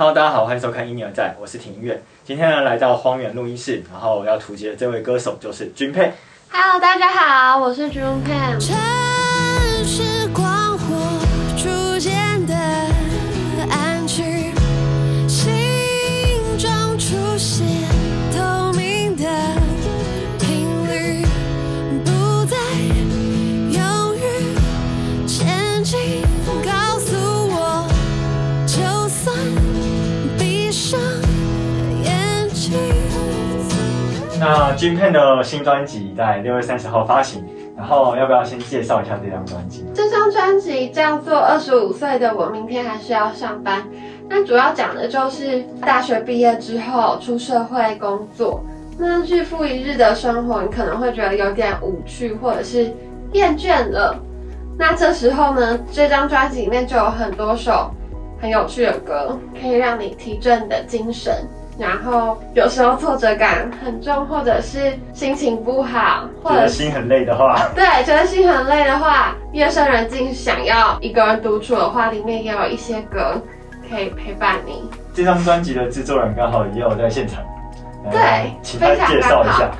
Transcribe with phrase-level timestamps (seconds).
[0.00, 2.00] Hello，大家好，欢迎收看《音乐在》，我是庭音乐。
[2.24, 6.12] 今天呢，来到荒原录音室，然后要突击的这位歌手就是君佩。
[6.52, 8.60] Hello，大家好，我是 June Pan。
[8.60, 8.76] 城
[9.84, 10.84] 市光火
[11.56, 12.54] 逐渐的
[13.70, 14.52] 暗去，
[15.26, 15.50] 心
[16.56, 17.66] 中出现
[18.32, 19.24] 透明的
[20.38, 21.26] 频率，
[22.04, 22.56] 不再
[23.72, 24.54] 犹豫
[25.26, 26.22] 前进。
[34.50, 37.44] 那君佩的新专辑在六月三十号发行，
[37.76, 39.84] 然后要不要先介绍一下这张专辑？
[39.94, 43.82] 这张专辑叫做《二十五岁的我明天还是要上班》，
[44.26, 48.64] 那主要讲的就是大学毕业之后出社会工作，
[48.96, 52.90] 那日复一日的生活，你可能会觉得有点无趣，或者是
[53.34, 54.18] 厌倦了。
[54.78, 57.90] 那这时候呢，这张专辑里面就有很多首
[58.40, 61.34] 很有趣的歌，可以让你提振你的精神。
[61.78, 73.40] 然后有时候挫折感很重，或者是心情不好，或觉者心很累的话，对，觉得心很累的话，夜深人静想要一个人独处的话，里面也有一些歌
[73.88, 74.90] 可以陪伴你。
[75.14, 77.44] 这张专辑的制作人刚好也有在现场，
[78.10, 79.70] 对请他介绍一下。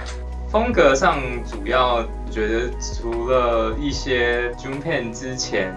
[0.51, 5.75] 风格上主要觉得除了一些 June Pen 之前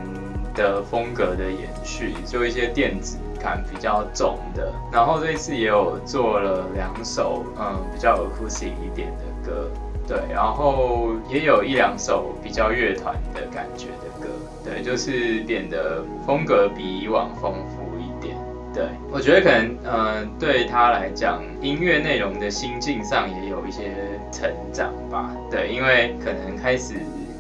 [0.56, 9.70] 的风格的延续，就一些电子感比较重的，然后这一次也有做了两首嗯比较 acoustic 一点的歌，
[10.08, 14.30] 对，然后也有一两首比较乐团的感觉的歌，
[14.64, 18.38] 对，就是变得风格比以往丰富一点。
[18.74, 23.92] 对，我觉得可能，嗯、对他来讲，音乐内容的心境上也有一些
[24.32, 25.30] 成长吧。
[25.50, 26.94] 对，因为可能开始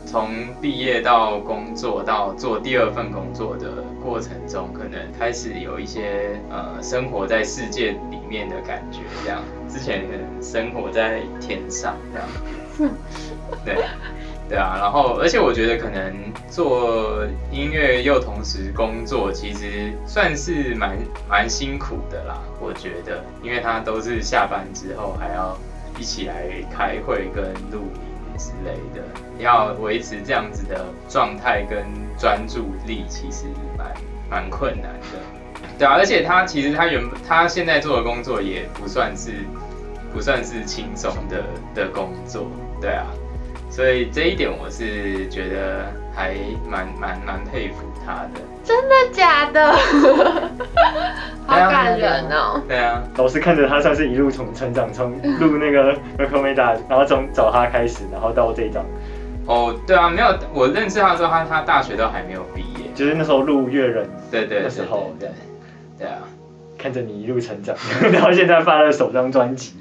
[0.05, 0.29] 从
[0.61, 9.41] 毕业到工作到做第二份工作的过程中，可能开始有一些呃生活在世界里面的感觉，这样。
[9.69, 12.93] 之前可能生活在天上这样。
[13.63, 13.85] 对。
[14.49, 16.13] 对啊，然后而且我觉得可能
[16.49, 20.97] 做音乐又同时工作，其实算是蛮
[21.29, 22.37] 蛮辛苦的啦。
[22.59, 25.57] 我觉得，因为他都是下班之后还要
[25.97, 28.01] 一起来开会跟录音
[28.41, 29.03] 之类的，
[29.37, 31.85] 要维持这样子的状态跟
[32.17, 33.45] 专注力，其实
[33.77, 33.93] 蛮
[34.29, 35.69] 蛮困难的。
[35.77, 39.31] 对啊，而且他其实他原他现在做的工作也不算是
[40.13, 41.43] 不算是轻松的
[41.75, 42.47] 的工作，
[42.79, 43.05] 对啊。
[43.71, 46.35] 所以这一点我是觉得还
[46.69, 48.41] 蛮蛮蛮佩服他的。
[48.63, 49.73] 真的假的？
[51.47, 52.61] 好感人哦！
[52.67, 58.85] 对啊，老师看着他算是一路从成长，从录那个 r e c o m e d a 然后从找他开始，然后到这一张，
[59.47, 62.89] 哦，对啊，没有，我认识他的时候，他他大学都还没有毕业。
[62.93, 66.19] 就是那时候录乐人对对对那时候对对对啊，
[66.77, 67.75] 看着你一路成长，
[68.13, 69.73] 然后现在发了首张专辑，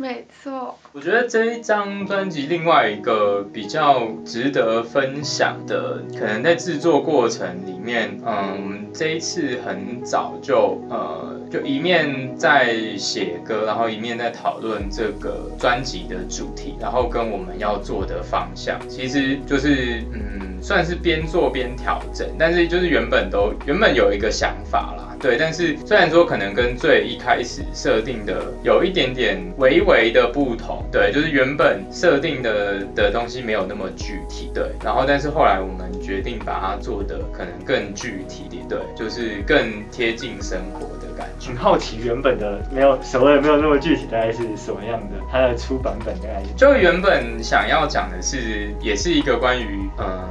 [0.00, 25.16] 没错，我觉得这一张专辑另外一个比较值得分享的，可能在制作过程里面，嗯，这一次很早就呃，就一面在写歌，然后一面在讨论这个专辑的主题，然后跟我们要做的方向，其实就是嗯，算是边做边调整，但是就是原本都原本有一个想法啦。
[25.20, 41.48] 对，但是虽然说可能跟最一开始设定的有一点点微微的不同，对，就是原本设定的的东西没有那么具体，对，然后但是后来我们决定把它做的可能更具体一点，对，就是更贴近生活的感觉。
[41.48, 45.16] 很好奇原本的没有所谓的没有那么具体，大概是什么样的？
[45.30, 50.24] 它的出版本大概是就原本想要讲的是，也是一个关于呃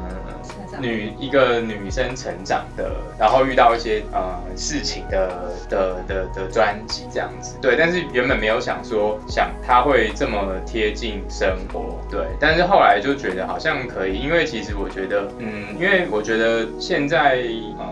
[0.79, 7.55] 女一个女生成长的，然后遇到一些呃事情的的的的专辑这样子。
[7.61, 12.21] 对，但是原本没有想说想她会这么贴近生活，对。
[12.39, 17.37] 但是后来就觉得好像可以，因为其实我觉得，嗯，因为我觉得现在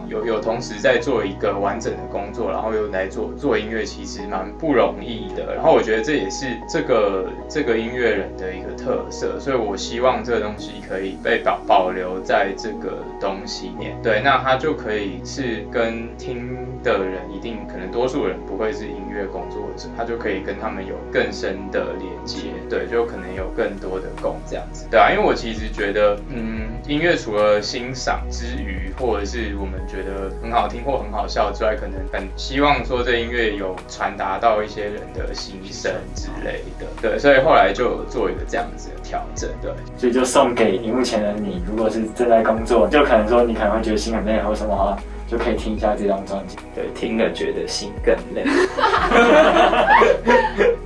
[0.07, 5.55] 有有同时在做一个完整的工作，然后又来做做音乐，其实蛮不容易的。
[5.55, 13.97] 然后我觉得这也是这个这个音乐人的一个特色，所以我希望这个东西可以被保保留在这个东西面。
[14.01, 22.49] 对，那他就可以是跟听的人一定可能多数人不会是音乐工作者，他就可以跟他们有更深的连接。
[22.69, 24.87] 对，就可能有更多的共这样子。
[24.89, 36.85] 对啊，因为我其实觉得，嗯，音乐除了欣赏之余，或者是我们觉得很好听或很好笑之外，可能很希望说这音乐有传达到一些人的心声之类的。
[37.01, 39.49] 对，所以后来就做一个这样子的调整。
[39.61, 44.97] 对，所以就送给荧幕前的你，如果是正在工作，就可能说你可能会觉得心很累或什么啊，
[45.28, 46.58] 就可以听一下这张专辑。
[46.73, 48.44] 对，听了觉得心更累。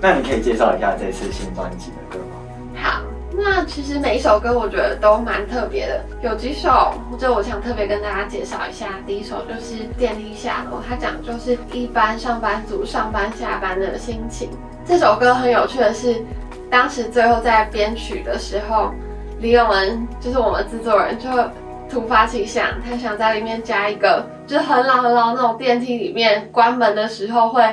[0.01, 2.35] 那你可以介绍一下这次新专辑的歌吗？
[2.81, 3.01] 好，
[3.35, 8.87] 那其实每一首歌我觉得都蛮特别的，有几首就我想特别跟大家介绍一下。
[9.05, 14.49] 第一首就是《电梯下楼》，它讲就是一般上班族上班下班的心情。
[14.85, 16.15] 这首歌很有趣的是，
[16.69, 18.91] 当时最后在编曲的时候，
[19.39, 21.29] 李永文就是我们制作人就
[21.89, 27.63] 突发奇想，他想在里面加一个就是很老很老那种电梯里面关门的时候会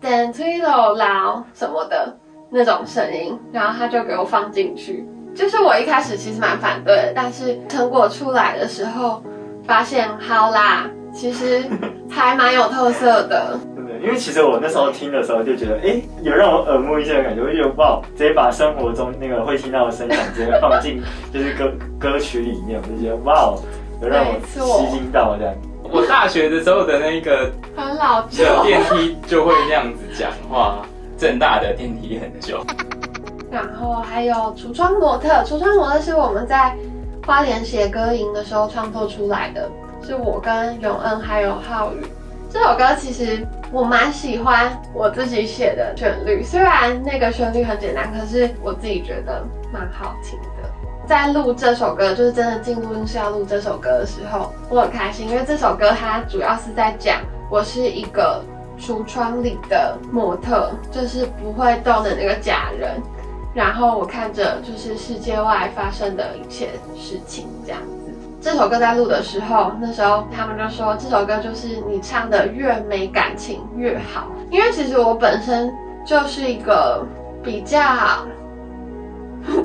[0.00, 2.16] 电梯楼老什么的。
[2.48, 5.04] 那种声音，然后他就给我放进去。
[5.34, 9.20] 就是我一开始其实蛮反对，但是成果出来的时候，
[9.64, 11.64] 发现好啦，其实
[12.08, 13.58] 还蛮有特色的。
[14.02, 21.02] 因为其实我那时候听的时候就觉得，哎，有让我耳目一新的感觉，我就觉得哇，直接把生活中那个会听到的声响直接放进
[21.32, 23.54] 就是歌歌曲里面，我就觉得哇，
[24.02, 25.54] 有让我吸睛到这样。
[25.82, 30.84] 我大学的时候的那个很老旧的电梯就会那样子讲话。
[31.18, 32.62] 正大的电梯很久，
[33.50, 36.76] 然后还有橱窗模特，橱窗模特是我们在
[37.26, 39.66] 花莲写歌营的时候创作出来的，
[40.02, 42.04] 是我跟永恩还有浩宇。
[42.50, 50.70] 这首歌其实我蛮喜欢我自己写的旋律，虽然那个旋律很简单，可是我自己觉得蛮好听的。
[51.06, 57.20] 在录这首歌，就是真的进录音室要录这首歌的时候，我很开心，因为这首歌它主要是在讲
[57.50, 58.42] 我是一个。
[58.78, 63.00] 橱窗里的模特，就是不会动的那个假人。
[63.54, 67.80] 然后我看着就是世界外发生的一切事情，这样。
[68.46, 74.28] 这首歌在录的时候，那时候他们就说这首歌就是你唱的越没感情越好。
[74.52, 75.68] 因为其实我本身
[76.04, 77.04] 就是一个
[77.42, 77.80] 比较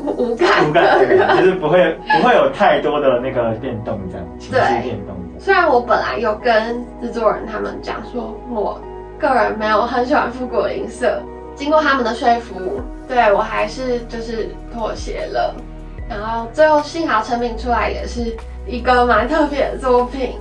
[0.04, 5.16] 无感的人，就是不会不会有太多的那个变动这样，情绪变动。
[5.38, 8.82] 虽然我本来有跟制作人他们讲说，我。
[9.20, 11.22] 个人没有很喜欢复古的音色，
[11.54, 15.54] 经过他们的说服，对我还是就是妥协了。
[16.10, 18.36] 然后最后幸好成品出来也是
[18.66, 20.36] 一个蛮特别的作品，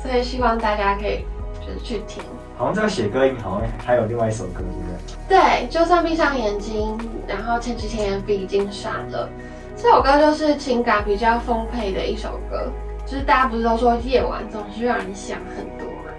[0.00, 1.24] 所以希望大家可以
[1.60, 2.22] 就是去听。
[2.56, 5.40] 好像这个写歌音好像还有另外一首歌，对不对？
[5.40, 6.96] 对，就算闭上眼睛。
[7.26, 9.28] 然后前几天 MV 已经上了，
[9.76, 12.70] 这首歌就是情感比较丰沛的一首歌，
[13.06, 16.12] 就是大家不是都说夜晚总是让人想很多嘛，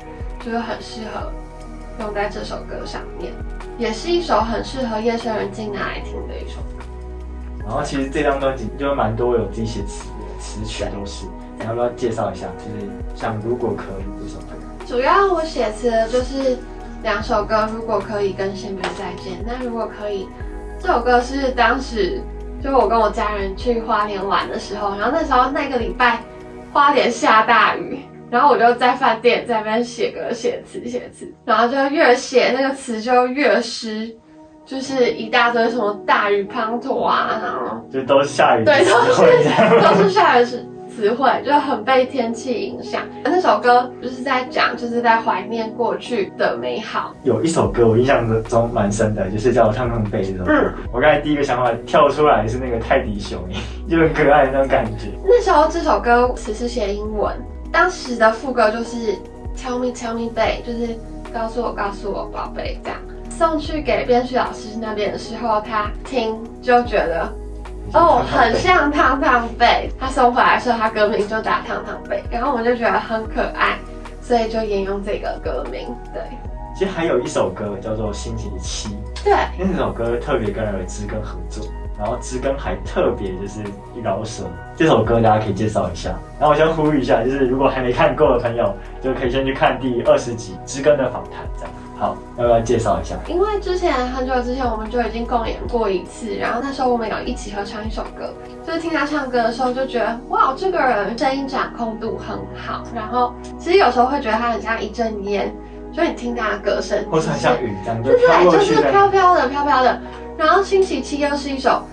[0.44, 1.31] 就是很适合。
[2.00, 3.31] 用在这首歌上面，
[3.78, 6.84] 也是一首很适合夜深人静拿来听的一首歌。
[7.60, 10.12] 然后其实这张专辑就蛮多有自己写词的，
[10.44, 11.25] 词曲都是。
[11.57, 12.48] 你要不要介绍一下？
[12.57, 14.54] 就是像如果可以这首歌。
[14.86, 16.57] 主要我写词的就是
[17.01, 19.42] 两首歌，如果可以跟先别再见。
[19.45, 20.28] 那如果可以，
[20.81, 22.22] 这首歌是当时
[22.62, 26.22] 就我跟我家人去花莲玩的时候，然后那时候那个礼拜
[26.74, 28.00] 花莲下大雨。
[28.30, 34.12] 然后我就在饭店在那边写歌、写词、写词，然后就越写那个词就越湿，
[34.65, 43.01] 就是一大堆什么大雨滂沱啊，然后就都是下雨，对，都是都是下雨词词汇，就很被天气影响。
[43.24, 47.13] 那首歌就是在讲，就是在怀念过去的美好。
[47.24, 50.74] 有一首歌我印象中蛮深的，就是叫《烫烫背》这首歌。
[50.92, 53.39] 我刚才第一个想法跳出来是那个泰迪熊，
[53.89, 55.07] 就很可爱的那种感觉。
[55.25, 57.36] 那时候这首歌词是写英文。
[57.71, 59.13] 当时的副歌就是
[59.57, 60.95] Tell me, tell me, babe，就是
[61.33, 63.00] 告诉我，告诉我，宝贝，这样
[63.38, 67.28] 送去给编曲老师那边的时候，他听就觉得
[67.94, 69.90] 哦，很像汤汤贝。
[70.00, 73.78] 他送回来的时候，他歌名就打汤汤贝，然后我们就觉得很可爱，
[74.22, 75.88] 所以就沿用这个歌名。
[76.13, 76.22] 对，
[76.75, 78.90] 其实还有一首歌叫做《星期七》，
[79.24, 81.66] 对，那首歌特别跟耳之跟合作。
[81.96, 83.62] 然后知根还特别就是
[84.04, 86.10] 饶舌，这首歌大家可以介绍一下。
[86.40, 91.72] 然后我先呼吁一下，就是如果还没看过的朋友，就可以先去看第二十集知根的访谈，这样。
[91.96, 93.16] 好，要不要介绍一下？
[93.28, 98.34] 因为之前很久之前我们就已经共演过一次，然后那时候我们有一起合唱一首歌，
[98.66, 102.84] 就是听他唱歌的时候就觉得，哇，这个人声音掌控度很好。
[102.94, 105.56] 然后其实有时候会觉得他很像一阵烟，
[105.94, 110.02] 就你听他的歌声，或是很像云这样，对对，就是飘飘的，飘飘的。
[110.36, 111.84] 然后星期七又是一首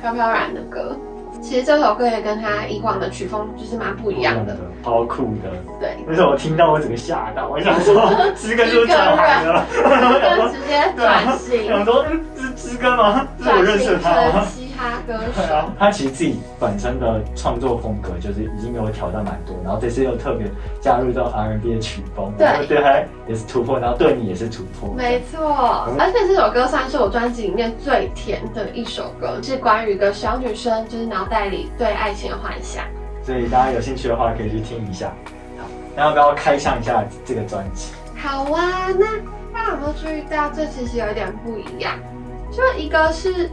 [0.00, 0.96] 飘飘然的歌，
[1.40, 5.50] 其实这首歌也跟他以往的曲风就是蛮不一样的，超酷的。
[5.78, 9.66] 对，那时候我听到我整个吓到，我想说， 知根是转行了，
[10.52, 12.04] 直接转型，想说
[12.36, 13.26] 是知根吗？
[13.42, 14.46] 是我认识他吗？
[14.76, 20.46] 他歌手，他其实自己本身的创作风格就是已经有挑战蛮多，然后这次又特别
[20.80, 24.92] 加入到 R&B 的曲风，对，对他也是突破，然后对你也是突破。
[24.94, 32.84] 没错，而且这首歌算是我专辑里面最甜的一首歌，是关于一个小女生就是脑袋里对爱情的幻想，
[33.22, 35.10] 所以大家有兴趣的话可以去听一下。
[35.96, 37.92] 那要不要开箱一下这个专辑？
[38.16, 39.06] 好啊，那
[39.52, 41.98] 大家有没有注意到，这其实有一点不一样？
[42.50, 43.50] 就一个是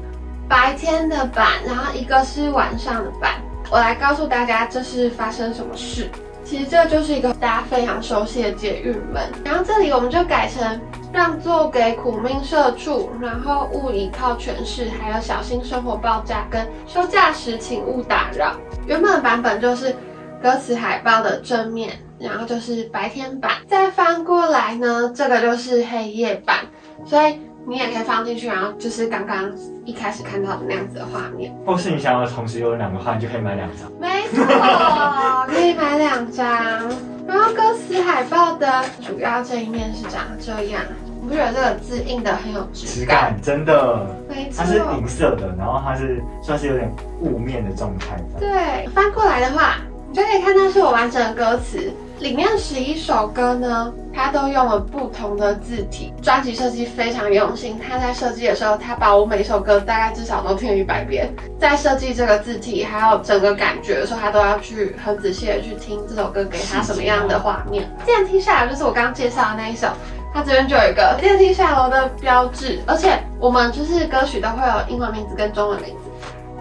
[0.47, 3.41] 白天的版，然后一个是晚上的版。
[3.69, 6.09] 我来告诉大家这是发生什么事。
[6.43, 10.81] 其实这就是一个大家非常熟悉的捷运门，然后这里我们就改成
[11.13, 18.55] 让座给苦命社畜，然后勿倚靠权势，还有小心生活爆炸跟休假时请勿打扰。
[18.85, 19.95] 原本的版本就是
[20.41, 26.57] 歌词海报的正面，然后就是白天版，再翻过来呢，这个就是黑夜版，
[27.05, 29.51] 所以你也可以放进去，然后就是刚刚
[29.85, 31.55] 一开始看到的那样子的画面。
[31.63, 33.91] 或是你想要同时有两个话，你就可以买两张。
[33.99, 34.43] 没错，
[35.47, 36.47] 可以买两张。
[37.27, 40.81] 然后歌词海报的主要这一面是长这样，
[41.21, 43.31] 你不觉得这个字印的很有质质感？
[43.31, 44.65] 感真的，没错它。
[44.65, 48.17] 是银色的，然后它是算是有点雾面的状态。
[48.39, 49.75] 对，翻过来的话，
[50.11, 51.89] 你就可以看到是我完整的歌词。
[52.19, 57.79] 里面十一首歌呢，它都用了不同的字体，专辑设计非常用心。
[57.79, 67.89] 他在设计的时候，他把我每首歌大概至少都听了一百遍，在设计这个字体还有整个感觉的时候，他都要去很仔细的去听这首歌给他什么样的画面。
[68.05, 69.87] 电梯下来就是我刚刚介绍的那一首。
[70.33, 76.10] 它这边就有一个电梯下楼的标志，而且我们就是歌曲都会有英文名字跟中文名字，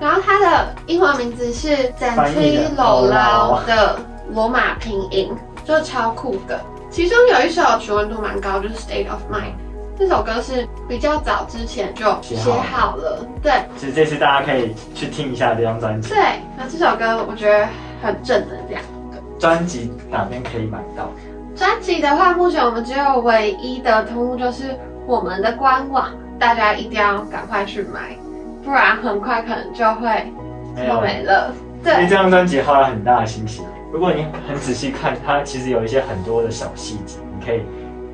[0.01, 3.99] 然后它的英文名字是 z e n 翻 t 译 i 的
[4.33, 5.31] 罗马拼音，
[5.65, 6.59] 就超酷的。
[6.91, 9.53] 其中有一首曲温度蛮高，就是 State of Mind。
[9.99, 16.09] 这首歌是比较早之前就写写好了好了，对其实这次大家可以去听一下这张专辑。
[16.09, 16.19] 对。
[16.57, 17.69] 那这首歌我觉得
[18.03, 18.83] 很正能量。
[19.39, 21.11] 专辑哪边可以买到？
[21.55, 24.75] 专辑的话，目前我们只有唯一的通路就是
[25.07, 28.17] 我们的官网，大家一定要赶快去买，
[28.71, 30.33] 不然很快可能就会
[30.77, 31.53] 就没了。
[31.83, 33.63] 因为对这张专辑花了很大的心血。
[33.93, 37.63] 如果你很仔细看，它其实有一些很多的小细节，你可以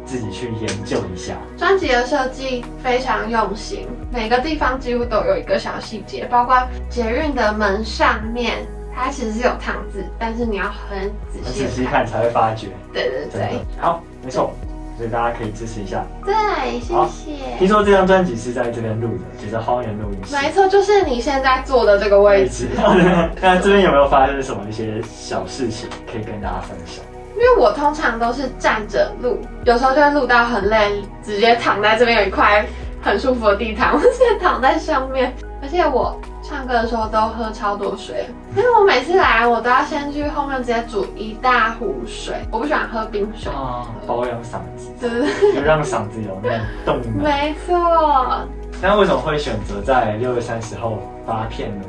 [0.07, 1.35] 自己去研究一下。
[1.59, 6.57] 专辑的设计非常用心，每个地方几乎都有一个小细节，包括
[6.89, 11.67] 捷运的门上面，它其实是有烫字，但是你要很仔细。
[11.67, 12.69] 仔细看才会发觉。
[12.95, 13.61] 对对对。
[13.79, 14.55] 好，没错，
[14.97, 16.05] 所以大家可以支持一下。
[16.25, 16.35] 对，
[16.81, 17.33] 谢好谢。
[17.59, 20.35] 听说这张专辑是在这边录的，就是荒原录音室。
[20.37, 22.69] 没错，就是你现在坐的这个位置。
[23.41, 27.05] 那这边有没有发生什么一些小事情可以跟大家分享？
[27.35, 32.65] 因为我通常都是站着录，有时候就会录到很累，直接躺在这边有一块
[33.03, 35.35] 很舒服的地毯，我直接躺在上面。
[35.63, 43.51] 而且我唱歌的时候都喝超多水，因为我每次来我都要先去后面直接煮一大壶水，我不喜欢喝冰水。
[43.53, 47.23] 啊，保养嗓子，对对对，就让嗓子有那种动能。
[47.23, 48.47] 没错。
[48.83, 50.93] 那为什么会选择在六月三十号
[51.27, 51.85] 发片呢？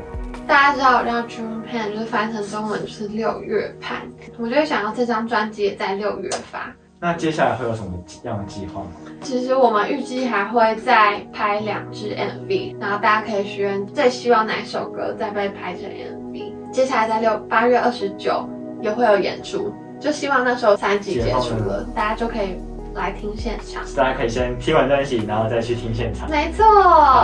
[0.47, 3.97] 大家知道，叫 June Pan 就是翻成中文就是六月盼，
[4.39, 6.73] 我就会想要这张专辑也在六月发。
[6.99, 8.87] 那接下来会有什么样的计划吗？
[9.21, 16.53] 其实我们预计还会再拍两支 MV，然后大家可以许愿最希望哪一首歌再被拍成 MV。
[16.71, 18.49] 接下来在六八月二十九
[18.81, 22.57] 也会有演出，就希望那时候三级结束了，大家就可以
[22.95, 23.83] 来听现场。
[23.95, 26.65] 大家可以先听完专辑，然后再去听现场，没错，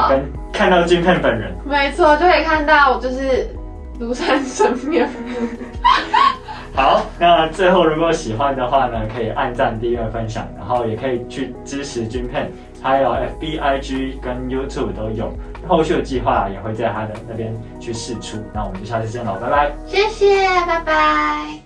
[0.08, 1.52] 跟看到金片本人。
[1.66, 3.50] 没错，就可以看到就是
[4.00, 5.48] 庐山真面目。
[6.76, 12.52] 好，那最后如果喜欢的话呢，可以按赞、订阅、分享，然后也可以去支持军片，
[12.82, 15.32] 还有 FB、IG 跟 YouTube 都有。
[15.68, 18.38] 后续的计划也会在他的那边去试出。
[18.54, 19.72] 那我们就下次见喽，拜拜。
[19.86, 21.60] 谢谢，拜拜。